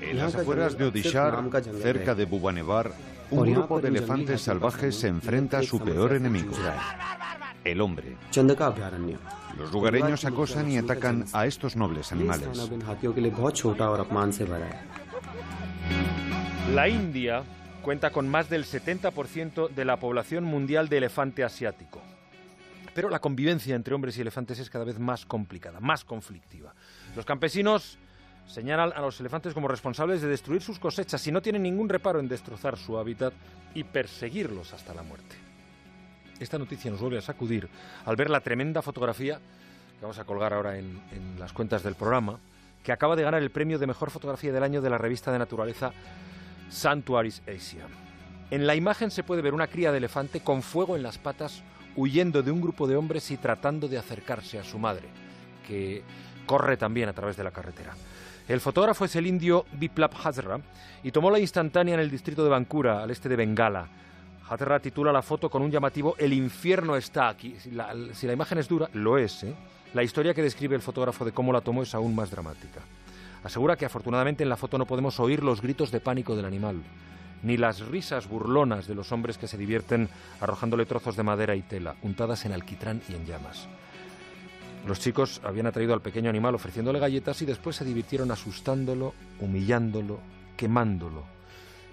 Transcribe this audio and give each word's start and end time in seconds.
En 0.00 0.16
las 0.16 0.34
afueras 0.34 0.78
de 0.78 0.86
Odishar, 0.86 1.44
cerca 1.82 2.14
de 2.14 2.24
Bhubanevar, 2.24 2.92
un 3.30 3.52
grupo 3.52 3.78
de 3.78 3.88
elefantes 3.88 4.40
salvajes 4.40 4.96
se 4.96 5.08
enfrenta 5.08 5.58
a 5.58 5.62
su 5.62 5.78
peor 5.78 6.14
enemigo, 6.14 6.54
el 7.62 7.80
hombre. 7.82 8.16
Los 9.58 9.70
lugareños 9.70 10.24
acosan 10.24 10.70
y 10.70 10.78
atacan 10.78 11.26
a 11.34 11.44
estos 11.44 11.76
nobles 11.76 12.10
animales. 12.10 12.48
La 16.72 16.88
India 16.88 17.42
cuenta 17.82 18.10
con 18.10 18.28
más 18.28 18.48
del 18.48 18.64
70% 18.64 19.68
de 19.68 19.84
la 19.84 19.98
población 19.98 20.44
mundial 20.44 20.88
de 20.88 20.96
elefante 20.96 21.44
asiático. 21.44 22.00
Pero 22.94 23.10
la 23.10 23.20
convivencia 23.20 23.76
entre 23.76 23.94
hombres 23.94 24.16
y 24.16 24.22
elefantes 24.22 24.58
es 24.58 24.70
cada 24.70 24.86
vez 24.86 24.98
más 24.98 25.26
complicada, 25.26 25.80
más 25.80 26.04
conflictiva. 26.04 26.74
Los 27.14 27.26
campesinos 27.26 27.98
señalan 28.48 28.92
a 28.94 29.00
los 29.00 29.20
elefantes 29.20 29.54
como 29.54 29.68
responsables 29.68 30.20
de 30.22 30.28
destruir 30.28 30.62
sus 30.62 30.78
cosechas 30.78 31.24
y 31.26 31.32
no 31.32 31.42
tienen 31.42 31.62
ningún 31.62 31.88
reparo 31.88 32.18
en 32.18 32.28
destrozar 32.28 32.76
su 32.76 32.98
hábitat 32.98 33.32
y 33.74 33.84
perseguirlos 33.84 34.72
hasta 34.72 34.94
la 34.94 35.02
muerte. 35.02 35.36
Esta 36.40 36.58
noticia 36.58 36.90
nos 36.90 37.00
vuelve 37.00 37.18
a 37.18 37.22
sacudir 37.22 37.68
al 38.04 38.16
ver 38.16 38.30
la 38.30 38.40
tremenda 38.40 38.80
fotografía 38.82 39.36
que 39.98 40.02
vamos 40.02 40.18
a 40.18 40.24
colgar 40.24 40.54
ahora 40.54 40.78
en, 40.78 41.00
las 41.38 41.52
cuentas 41.52 41.82
del 41.82 41.96
programa, 41.96 42.38
que 42.84 42.92
acaba 42.92 43.16
de 43.16 43.24
ganar 43.24 43.42
el 43.42 43.50
premio 43.50 43.78
de 43.78 43.86
mejor 43.86 44.10
fotografía 44.10 44.52
del 44.52 44.62
año 44.62 44.80
de 44.80 44.90
la 44.90 44.98
revista 44.98 45.32
de 45.32 45.38
naturaleza 45.38 45.92
Sanctuaries 46.70 47.42
Asia. 47.48 47.86
En 48.50 48.66
la 48.66 48.76
imagen 48.76 49.10
se 49.10 49.24
puede 49.24 49.42
ver 49.42 49.54
una 49.54 49.66
cría 49.66 49.90
de 49.90 49.98
elefante 49.98 50.40
con 50.40 50.62
fuego 50.62 50.96
en 50.96 51.02
las 51.02 51.18
patas 51.18 51.62
huyendo 51.96 52.42
de 52.42 52.52
un 52.52 52.60
grupo 52.60 52.86
de 52.86 52.96
hombres 52.96 53.30
y 53.32 53.36
tratando 53.36 53.88
de 53.88 53.98
acercarse 53.98 54.58
a 54.58 54.64
su 54.64 54.78
madre, 54.78 55.08
que 55.66 56.02
corre 56.46 56.76
también 56.76 57.08
a 57.08 57.12
través 57.12 57.36
de 57.36 57.44
la 57.44 57.50
carretera. 57.50 57.94
El 58.48 58.60
fotógrafo 58.62 59.04
es 59.04 59.14
el 59.14 59.26
indio 59.26 59.66
Biplab 59.72 60.10
Hazra 60.24 60.58
y 61.02 61.12
tomó 61.12 61.30
la 61.30 61.38
instantánea 61.38 61.92
en 61.92 62.00
el 62.00 62.10
distrito 62.10 62.42
de 62.42 62.48
Bankura, 62.48 63.02
al 63.02 63.10
este 63.10 63.28
de 63.28 63.36
Bengala. 63.36 63.86
Hazra 64.48 64.80
titula 64.80 65.12
la 65.12 65.20
foto 65.20 65.50
con 65.50 65.60
un 65.60 65.70
llamativo 65.70 66.14
El 66.16 66.32
infierno 66.32 66.96
está 66.96 67.28
aquí. 67.28 67.56
Si 67.58 67.70
la, 67.70 67.92
imagen 68.32 68.56
es 68.56 68.66
dura, 68.66 68.88
lo 68.94 69.18
es. 69.18 69.44
¿eh? 69.44 69.54
La 69.92 70.02
historia 70.02 70.32
que 70.32 70.40
describe 70.40 70.74
el 70.74 70.80
fotógrafo 70.80 71.26
de 71.26 71.32
cómo 71.32 71.52
la 71.52 71.60
tomó 71.60 71.82
es 71.82 71.94
aún 71.94 72.14
más 72.14 72.30
dramática. 72.30 72.80
Asegura 73.44 73.76
que 73.76 73.84
afortunadamente 73.84 74.44
en 74.44 74.48
la 74.48 74.56
foto 74.56 74.78
no 74.78 74.86
podemos 74.86 75.20
oír 75.20 75.44
los 75.44 75.60
gritos 75.60 75.90
de 75.90 76.00
pánico 76.00 76.34
del 76.34 76.46
animal, 76.46 76.82
ni 77.42 77.58
las 77.58 77.80
risas 77.80 78.26
burlonas 78.28 78.86
de 78.86 78.94
los 78.94 79.12
hombres 79.12 79.36
que 79.36 79.46
se 79.46 79.58
divierten 79.58 80.08
arrojándole 80.40 80.86
trozos 80.86 81.16
de 81.16 81.22
madera 81.22 81.54
y 81.54 81.60
tela, 81.60 81.96
untadas 82.00 82.46
en 82.46 82.52
alquitrán 82.52 83.02
y 83.10 83.14
en 83.14 83.26
llamas. 83.26 83.68
Los 84.86 85.00
chicos 85.00 85.40
habían 85.44 85.66
atraído 85.66 85.94
al 85.94 86.00
pequeño 86.00 86.30
animal 86.30 86.54
ofreciéndole 86.54 86.98
galletas 86.98 87.42
y 87.42 87.46
después 87.46 87.76
se 87.76 87.84
divirtieron 87.84 88.30
asustándolo, 88.30 89.14
humillándolo, 89.40 90.20
quemándolo. 90.56 91.24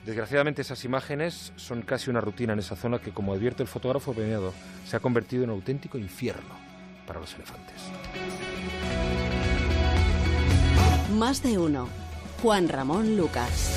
Desgraciadamente 0.06 0.62
esas 0.62 0.86
imágenes 0.86 1.52
son 1.56 1.82
casi 1.82 2.10
una 2.10 2.22
rutina 2.22 2.54
en 2.54 2.60
esa 2.60 2.76
zona 2.76 3.00
que, 3.00 3.12
como 3.12 3.34
advierte 3.34 3.64
el 3.64 3.68
fotógrafo 3.68 4.14
premiado, 4.14 4.54
se 4.86 4.96
ha 4.96 5.00
convertido 5.00 5.44
en 5.44 5.50
un 5.50 5.56
auténtico 5.56 5.98
infierno 5.98 6.54
para 7.08 7.20
los 7.20 7.34
elefantes. 7.34 7.76
Más 11.18 11.42
de 11.42 11.58
uno. 11.58 11.88
Juan 12.42 12.70
Ramón 12.70 13.18
Lucas. 13.18 13.75